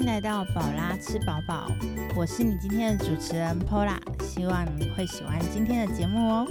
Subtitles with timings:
[0.00, 1.70] 迎来到宝拉吃饱饱，
[2.16, 6.46] 我是你今天的主持人 Pola，希望你会喜欢今天的节目哦。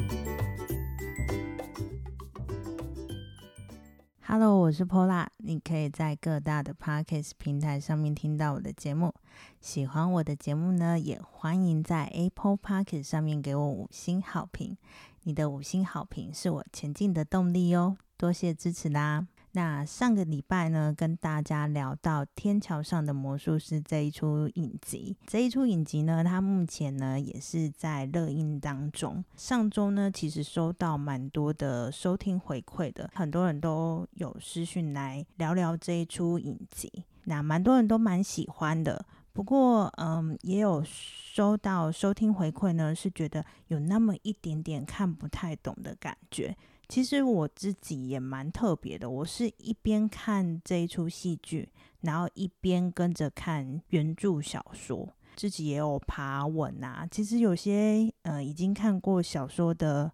[4.22, 9.12] Hello，我是 Pola，你可以在各大的 Podcast 平台上面听到我的节目。
[9.60, 14.78] 喜欢我的节目呢，也欢迎在 Apple Podcast 上面给我五星好评。
[15.24, 19.26] 你的五星好评是我前进的动力哦，多谢支持啦！
[19.60, 25.18] 那上个礼拜呢，跟大家聊到《天桥上的魔术师》这一出影集。
[25.28, 29.22] 这一出影集呢，它目前呢也是在热映当中。
[29.36, 36.90] 上周呢，其实收到蛮多的收听回馈的，很多人都有私讯来聊聊这一出影集。
[37.26, 39.06] 那蛮多人都蛮喜欢的。
[39.34, 46.56] 不过，嗯，也有收到收听回馈呢，是觉得有那么一点点看不太懂的感觉。
[46.90, 51.70] 其实我自己也蛮特别的，我是一边看这一出戏剧，
[52.02, 57.08] 然后一边跟着看原著小说，自己也有爬文啊。
[57.12, 60.12] 其实有些呃已经看过小说的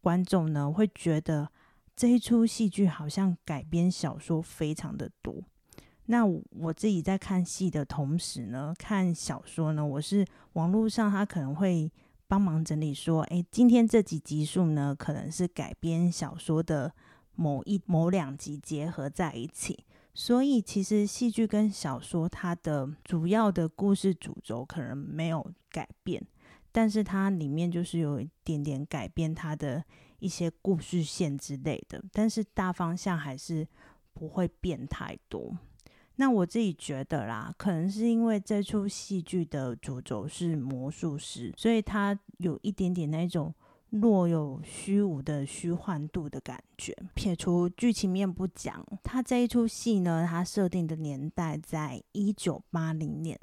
[0.00, 1.48] 观众呢，会觉得
[1.94, 5.36] 这一出戏剧好像改编小说非常的多。
[6.06, 11.88] 那我自己在看戏的同时呢，看小说呢，我是网络上他可能会。
[12.28, 16.92] 帮忙整理说，哎，今天这几集数呢，可能是改编小说的
[17.34, 26.26] 某一某两集结合在一起，所以其实戏剧跟小说它的主要的故事主轴可能没有改变，
[26.72, 29.84] 但是它里面就是有一点点改变它的
[30.18, 33.68] 一些故事线之类的，但是大方向还是
[34.12, 35.56] 不会变太多。
[36.16, 43.54] 那我自己觉得啦，可能是因为这出戏剧的主轴是魔术师，所以他有一点点那种
[43.90, 46.96] 若有虚无的虚幻度的感觉。
[47.14, 53.38] 撇除剧情面不讲，它这一出戏呢，它设定的年代在一九八零年。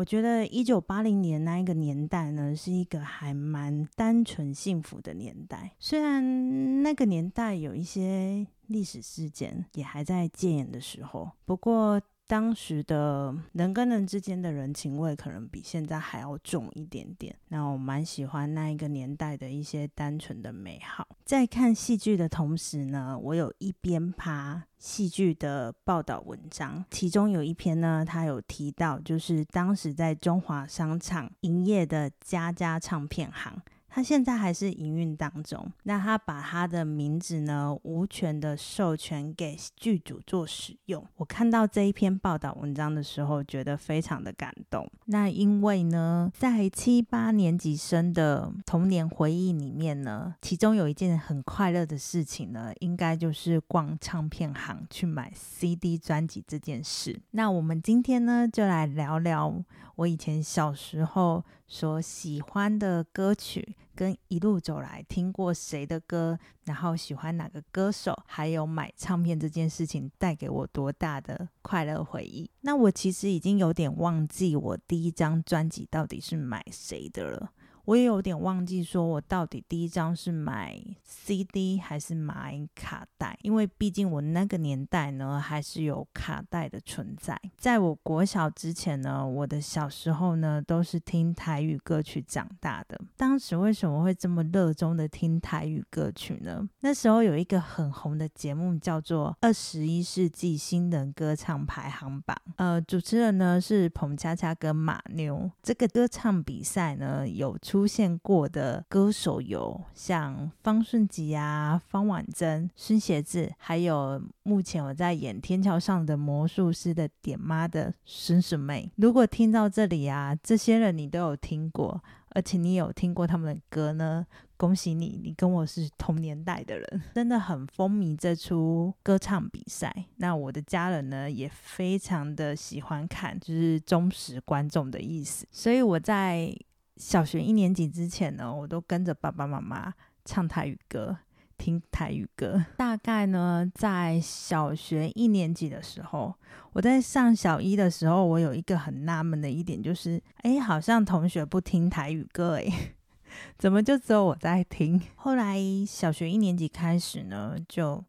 [0.00, 5.72] 我觉得一九八零年那一个年代呢，是一个还蛮单纯幸福的年代。
[5.78, 12.00] 虽然那个年代有一些历史事件也还在戒严的时候，不过。
[12.30, 17.34] 当时的人跟人之间的人情味，可能比现在还要重一点点。
[17.48, 21.08] 那我蛮喜欢那一个年代的一些单纯的美好。
[21.24, 33.60] 在看戏剧的同时呢，我有一边爬戏剧的报道文章，其中有一篇呢，他有提到，就是当时在中华商场营业的家家唱片行。
[33.90, 41.04] 他现在还是营运当中，那他把他的名字呢无权的授权给剧组做使用。
[41.16, 44.88] 我看到这一篇报道文章的时候，觉得非常的感动。
[45.06, 57.20] 那因为呢，在七八年级生的童年回忆里面呢，其中有一件很快乐的事情呢，应该就是逛唱片行去买 CD 专辑这件事。
[57.32, 59.62] 那我们今天呢，就来聊聊
[59.96, 63.76] 我以前小时候所喜欢的歌曲。
[63.92, 72.50] 跟一路走来听过谁的歌，然后喜欢哪个歌手，还有买唱片这件事情带给我多大的快乐回忆。
[72.62, 77.52] 那我其实已经有点忘记我第一张专辑到底是买谁的了。
[77.84, 87.40] 我也有点忘记，说我到底第一张是买 CD 还是买卡带，因为毕竟我那个年代呢，还是有卡带的存在。
[87.56, 93.00] 在我国小之前呢，我的小时候呢，都是听台语歌曲长大的。
[93.16, 96.68] 当时为什么会这么热衷的听台语歌曲呢？
[96.80, 105.50] 那时候有一个很红的节目叫做《二十一世纪新人歌唱排行榜》，呃，主持人呢是彭恰恰跟马妞。
[105.62, 107.90] 这个歌唱比赛呢，有出。
[107.90, 118.88] 现过的歌手有像方顺吉啊、方婉珍、孙协志，还有目前我在演《天桥上的魔术师》的点妈的孙婶妹。
[118.94, 124.24] 如果听到这里啊，这些人你都有听过，而且你有听过他们的歌呢，
[124.56, 129.92] 恭喜你，你跟我是同年代的人，真的很风靡这出歌唱比赛。
[130.18, 135.44] 那我的家人呢，也非常的喜欢看，就是忠实观众的意思。
[135.50, 136.56] 所以我在。
[137.00, 139.94] 小学一年级之前呢，我都跟着爸爸妈妈
[140.26, 141.16] 唱台语歌，
[141.56, 142.62] 听台语歌。
[142.76, 146.34] 大概呢，在小学一年级的时候，
[146.74, 152.66] 我在上小一的时候，我有一个很纳闷的一点，就是，哎，好像同学不听台语歌，哎，
[153.56, 155.00] 怎么就只有我在听？
[155.16, 158.04] 后来小学一年级开始呢，就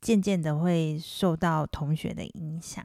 [0.00, 2.82] 渐渐的会受到同学的影响。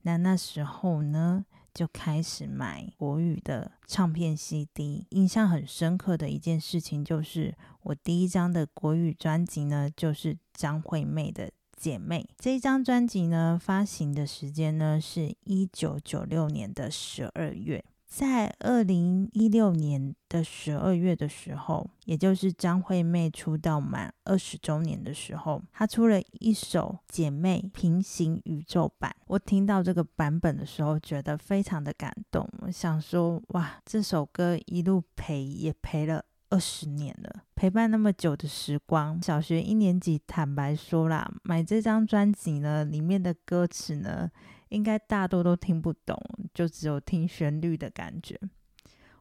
[0.00, 1.44] 那那时候呢？
[1.74, 17.84] 就开始买国语的唱片 CD，印象很深刻的一件事情就是，我第一张的国语专辑呢，就是张惠妹的《姐妹》这一张专辑呢，发行的时间呢是一九九六年的十二月。
[18.16, 29.10] 在二零一六年的十二月的时候，也就是张惠妹出道满二十周年的时候，她出了一首《姐妹平行宇宙版》。
[29.26, 32.48] 我听到这个版本的时候，觉得非常的感动。
[32.60, 39.20] 我想说，哇，这首歌一路陪也陪了二十年了，陪伴那么久的时光。
[39.20, 44.30] 小学一年级，坦白说啦，买这张专辑呢，里面的歌词呢。
[44.68, 46.16] 应该大多都听不懂，
[46.52, 48.38] 就只有听旋律的感觉。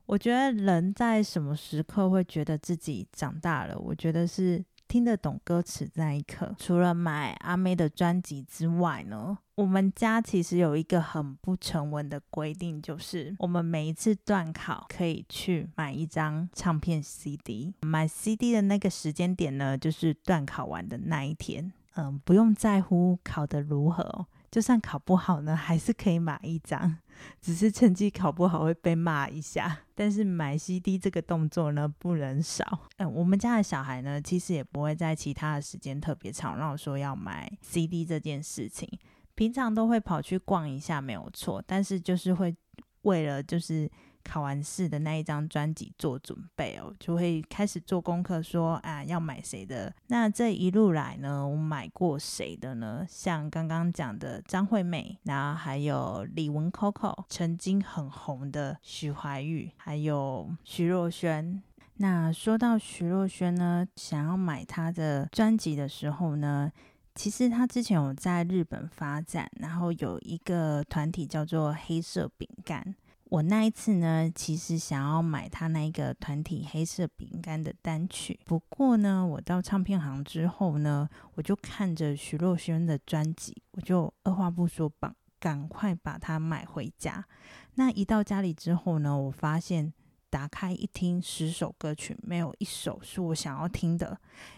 [0.06, 3.78] 我觉得人在什么时刻会觉得自己长大了？
[3.80, 6.54] 我觉得是听得懂歌词那一刻。
[6.60, 17.74] 除了买阿妹的专辑之外呢，我们家其实有一个很不成文的规定，就是我们每一次断考可以去买一张唱片 CD。
[17.82, 21.72] 买 CD 的那个时间点呢，就是断考完的那一天。
[21.96, 24.26] 嗯，不用在乎考得如何。
[24.54, 27.00] 就算考不好呢，还是可以买一张，
[27.42, 29.80] 只是成绩考不好会被骂一下。
[29.96, 32.82] 但是买 CD 这个动作呢，不能少。
[32.98, 38.88] 嗯，我们家的小孩呢，其实也不会在其他的时间特别吵闹说要买 CD 这件事情，
[39.34, 41.60] 平常都会跑去逛一下，没有错。
[41.66, 42.56] 但是就是会
[43.02, 43.90] 为了就是。
[44.24, 49.94] 考完试的那一张专辑做准备哦，就会开始做功课，说啊要买谁的。
[50.08, 53.06] 那这一路来呢，我买过谁的呢？
[53.08, 61.62] 像刚刚讲的张惠妹，然后还有李玟 Coco，曾经很红的徐怀钰，还有徐若瑄。
[61.98, 66.72] 那说到徐若瑄呢，想要买她的专辑的时候呢，
[67.14, 72.96] 其实她之前有在日本发展，然后有一个团体叫做黑色饼干。
[73.34, 78.40] 我那一次呢，其实想要买他那个团体黑色饼干的单曲。
[78.46, 87.26] 不过呢，我到唱片行之后呢，我就看着徐若瑄的专辑，我就二话不说，把赶快把它买回家。
[87.74, 89.92] 那一到家里之后呢，我发现
[90.30, 94.16] 打开一听，十首歌曲没有一首是我想要听的，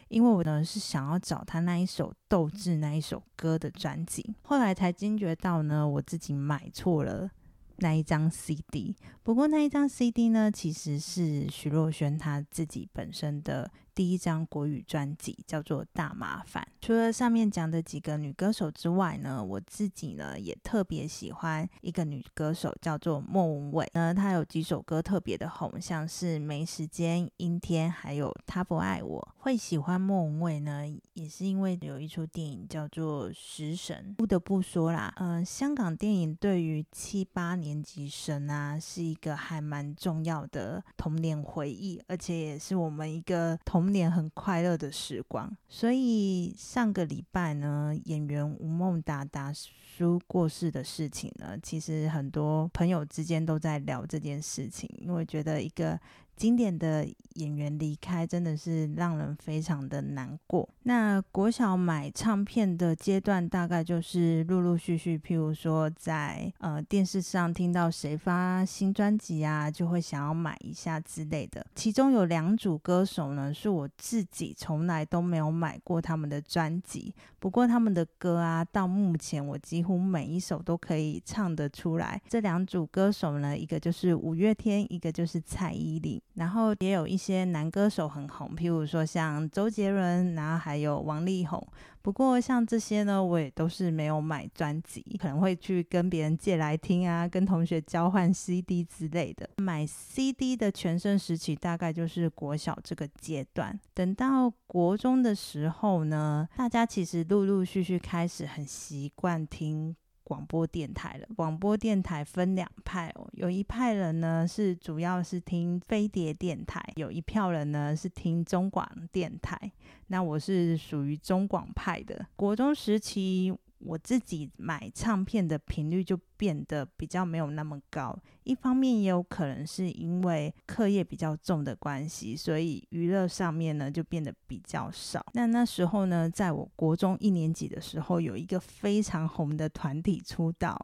[0.09, 4.35] 因为我呢是想要找他那一首斗志那一首歌的专辑。
[4.41, 7.31] 后来才惊觉到呢，我自己买错了。
[7.77, 13.71] 那一张 CD，不过那一张 CD 呢，其实是徐若瑄她自己本身的。
[13.95, 16.61] 第一张国语专辑叫做《大麻烦》。
[16.81, 23.89] 除了上面讲的几个女歌手之外呢，我自己呢也特别喜欢一个女歌手，叫做莫文蔚。
[23.93, 29.19] 呢，她有几首歌特别的红，像是《没时间》、《阴天》，还有《他不爱我》。
[29.43, 30.83] 会喜欢莫文蔚呢，
[31.13, 34.09] 也是因为有一出电影叫做《食神》。
[34.15, 43.84] 不得不说啦，嗯，香港电影对于七八年级生啊，是一个还蛮重要的童年回忆，而且也是我们一个童。
[43.85, 55.99] 童年很快乐的时光，所以上个礼拜呢，演员吴孟达达叔过世的事情呢，其实很多朋友之间都在聊这件事情，因为觉得一个。
[56.35, 60.67] 经典的演员离开真的是让人非常的难过。
[60.83, 71.65] 那国小买唱片的阶段，大概就是陆陆续续，譬如说在呃电视上听到谁发新专辑啊，就会想要买一下之类的。
[71.73, 82.21] 其中有两组歌手呢，是我自己从来都没有买过他们的专辑，不过他们的歌啊，到目前我几乎每一首都可以唱得出来。
[82.27, 86.21] 这两组歌手呢，一个就是五月天，一个就是蔡依林。
[86.35, 91.65] 然后也有一些男歌手很红，譬如说像周杰伦，然后还有王力宏。
[92.01, 99.49] 不过像这些呢，我也都是没有买专辑，可能会去跟别人借来听啊，跟同学交换 CD 之类的。
[99.57, 103.79] 买 CD 的全盛时期大概就是国小这个阶段。
[103.95, 109.95] 等到国中的时候呢，大家其实陆陆续续开始很习惯听。
[110.25, 111.27] 广播电台了。
[111.37, 119.71] 广播电台分两派哦，有一派人呢是主要是听飞碟电台，有一票人呢是听中广电台。
[120.07, 122.25] 那我是属于中广派的。
[122.35, 123.55] 国中时期。
[123.85, 135.25] 我自己买唱片的频率就变得比较没有那么高，一方面也有可能是因为课业比较重的关系，所以娱乐上面呢就变得比较少。
[135.33, 140.77] 那那时候呢，在我国中一年级的时候，有一个非常红的团体出道，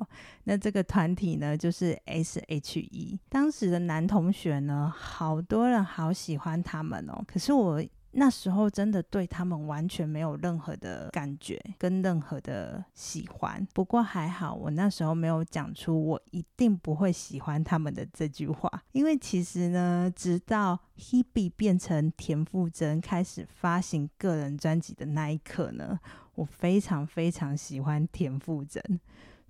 [0.44, 3.20] 那这个团体呢就是 S.H.E。
[3.30, 7.84] 当时的男同学呢，好多人好喜欢他们哦，可是我。
[8.14, 13.66] 那时候真的对他们完全没有任何的感觉跟任何的喜欢。
[13.74, 18.84] 不过还好，我那时候没有讲出我一定不会喜欢他们的这句话。
[18.92, 26.00] 因为其实呢，直到 Hebe 变成田馥甄开始发行个人专辑的那一刻呢，
[26.36, 29.00] 我非常非常喜欢田馥甄。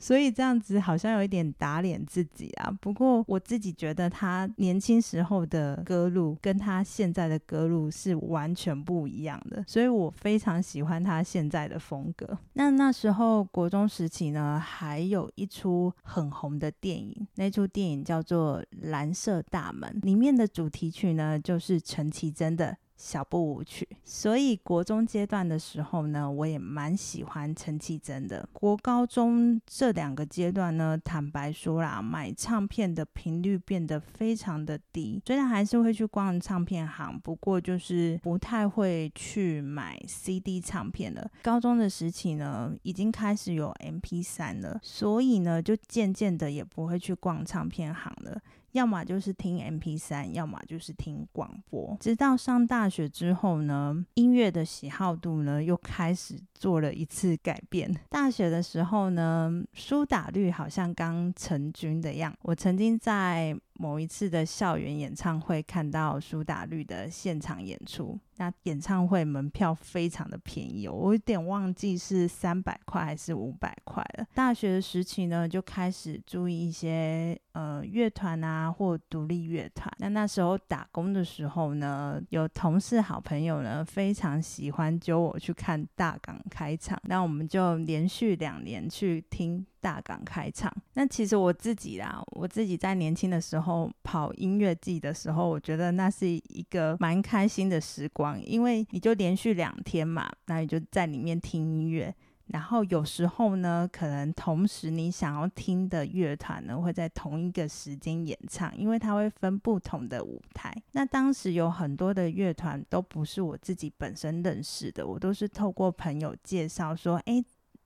[0.01, 2.69] 所以这样子好像有一点打脸自己啊。
[2.81, 12.37] 不过我自己觉得他年轻时候的歌路跟他现在的歌路是完全不一样的，所以我非常喜欢他现在的风格。
[12.53, 22.75] 那那时候国中时期呢，还有一出很红的电影，那出电影叫做《蓝色大门》，里面的主题曲呢就是陈绮贞的。
[23.01, 28.47] 小步舞曲，所以国中阶段的时候呢，我也蛮喜欢陈绮贞的。
[28.53, 35.19] 国高中这两个阶段呢，坦白说啦，买唱片的频率变得非常的低。
[35.25, 41.27] 虽然还是会去逛唱片行，不过就是不太会去买 CD 唱片了。
[41.41, 48.39] 高中的时期呢，已经开始有 MP 三了，所以呢，就渐渐的也不会去逛唱片行了。
[48.73, 51.97] 要么就是听 M P 三，要么就是听广播。
[51.99, 57.93] 直到上大学之后呢，音乐的喜好度呢又开始做了一次改变。
[58.09, 62.33] 大学的时候呢，苏打绿好像刚成军的样。
[62.43, 68.15] 我曾经在某一次的校园演唱会看到苏打绿的现场演出。
[68.37, 74.25] 那演唱会门票非常的便宜，我有点忘记是三百块还是五百块了。
[74.33, 79.91] 大学的时期呢，就开始注意一些呃乐团啊或独立乐团。
[79.99, 89.65] 那那时候打工的时候呢，有同事好朋友呢非常喜欢揪我去看大港开场，那我们就连续两年去听。
[89.81, 102.13] 大港开场，那其实我自己啦，我自己在年轻的时候跑音乐季的时候，我觉得那是一个蛮开心的时光，因为你就连续两天嘛，那你就在里面听音乐，
[102.47, 110.71] 然后有时候呢，可能同时你想要听的乐团呢会在同一个时间演唱，因为它会分不同的舞台。
[110.91, 117.43] 那当时有很多的乐团都不是我自己本身认识的，我都是透过朋友介绍说，哎。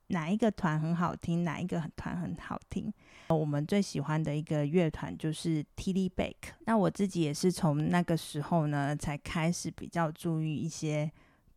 [0.07, 1.43] 哪一个团很好听？
[1.43, 2.93] 哪一个团很好听？
[3.29, 11.11] 我们最喜欢的一个乐团就是 t i l b a k 那我自己也是从那个时候呢，才开始比较注意一些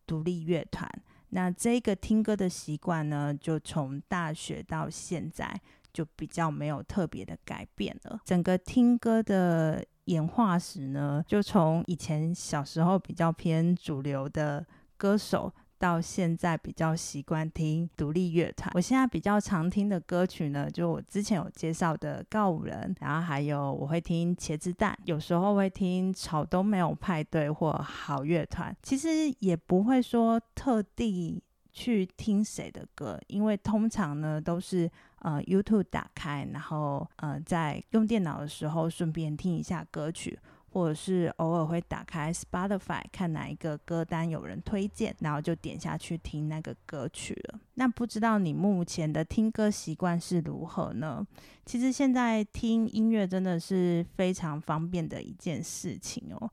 [0.07, 0.89] 独立乐团。
[1.29, 5.61] 那这个听歌的习惯呢，就从大学到现在
[5.93, 8.19] 就比较没有特别的改变了。
[8.25, 14.65] 整个听歌的演化史呢，就从以前小时候比较偏主流的
[14.97, 15.53] 歌手。
[15.79, 18.69] 到现在比较习惯听独立乐团。
[18.75, 28.75] 我现在比较常听的歌曲呢，就我之前有介绍的告五人，然后还有我会听茄子蛋，有时候会听草东没有派对或好乐团。
[28.83, 40.37] 其实也不会说特地去听谁的歌，因为通常呢都是呃 YouTube 打开，然后呃在用电脑的时候顺便听一下歌曲。
[40.71, 47.59] 或者是偶尔会打开 Spotify 看哪一个歌单有人推荐，然后就点下去听那个歌曲了。
[47.75, 51.25] 那不知道你目前的听歌习惯是如何呢？
[51.65, 56.51] 其实现在听音乐真的是非常方便的一件事情哦。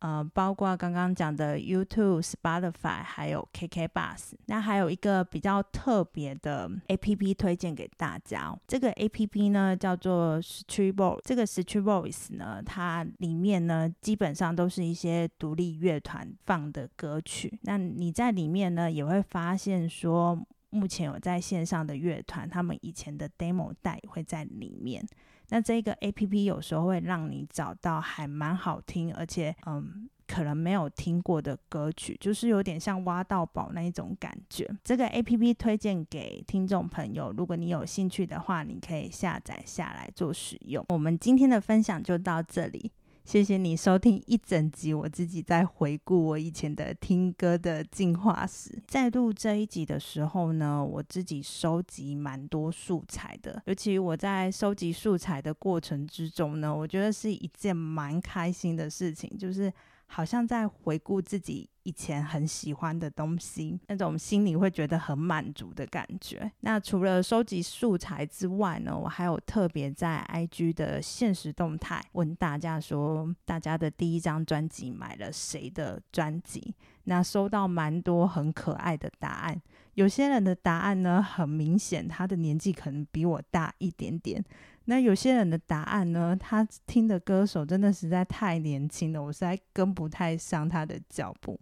[0.00, 8.56] 呃，包括刚刚讲的 YouTube、Spotify，还有 KK Bus，那还有一个比较特别的 APP 推荐给大家。
[8.68, 17.58] 这个 APP 呢叫做 Street Voice，这个 Street Voice 呢，它里面呢基本上都是一些独立乐团放的歌曲。
[17.62, 20.40] 那你在里面呢也会发现说，
[20.70, 25.04] 目前有在线上的乐团，他们以前的 demo 带会在里面。
[25.48, 34.68] 那这个 A P P 有时候会让你找到还蛮好听，而且嗯，可能没有听过的歌曲，就是有点像挖到宝那一种感觉。
[34.84, 40.84] 这个 A P P 推荐给听众朋友，如果你有兴趣的话，你可以下载下来做使用。
[40.90, 42.90] 我们今天的分享就到这里。
[43.28, 48.82] 谢谢你收听一整集，我自己在回顾我以前的听歌的进化史。
[48.86, 59.70] 在录这一集的时候呢，我自己收集蛮多素材的，尤其我在收集素材的过程之中呢，我觉得是一件蛮开心的事情，就是。
[60.10, 66.50] 好像在回顾自己以前很喜欢的东西，那种心里会觉得很满足的感觉。
[66.60, 76.74] 那除了收集素材之外呢，我还有特别在 IG 的现实动态问大家说，大家的第一张专辑买了谁的专辑？
[77.04, 79.60] 那收到蛮多很可爱的答案。
[79.94, 84.44] 有些人的答案呢，很明显他的年纪可能比我大一点点。
[84.88, 91.60] 那有些人的答案呢，他听的歌手真的实在太年轻了，我实在跟不太上他的脚步。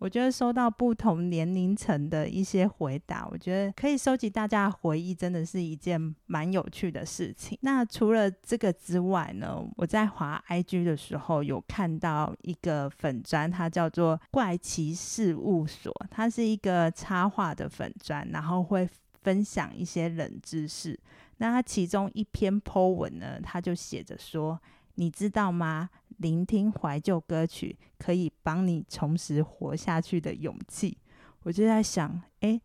[0.00, 7.56] 我觉得收到不同年龄层的一些回答，我觉得可以收集大家的回忆，真的是一件蛮有趣的事情。
[7.62, 18.86] 那除了这个之外呢，我在滑 IG 的时候有看到一个粉砖，它叫做怪奇事务所，它是一个插画的粉砖，然后会
[19.22, 20.98] 分享一些冷知识。
[21.38, 24.60] 那它其中一篇 po 文呢，它就写着说
[24.96, 30.96] ：“你知道吗？”聆听怀旧歌曲可以帮你重拾活下去的勇气。
[31.42, 32.60] 我就在想，哎，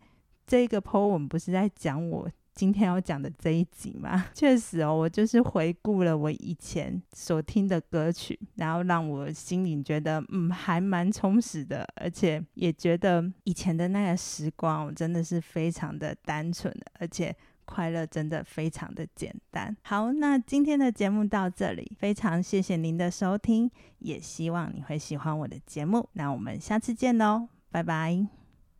[0.46, 4.28] 这个 po 文不是在讲我今天要讲的这一集吗？
[4.36, 17.36] 确实哦，我就是回顾了我以前所听的歌曲，然后让我心里觉得，嗯，还蛮充实的，而且也觉得以前的那个时光，我真的是非常的单纯，而且。
[17.70, 19.78] 快乐真的非常的简单。
[19.84, 26.10] 好，那今天的节目到这里，非常谢谢您的收听，也希望你会喜欢我的节目。
[26.14, 28.39] 那我们下次见喽，拜拜。